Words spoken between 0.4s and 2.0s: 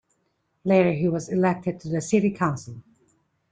Later he was elected to